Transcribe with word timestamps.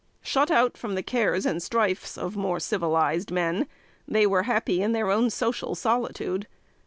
Shut 0.23 0.49
out 0.49 0.77
from 0.79 0.95
the 0.95 1.03
cares 1.03 1.45
and 1.45 1.61
strifes 1.61 2.17
of 2.17 2.35
more 2.35 2.59
civilized 2.59 3.29
men, 3.29 3.67
they 4.07 4.25
were 4.25 4.41
happy 4.49 4.81
in 4.81 4.93
their 4.93 5.11
own 5.11 5.29
social 5.29 5.75
solitude. 5.75 6.47